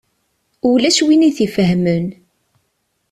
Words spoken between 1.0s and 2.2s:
win i t-ifehmen.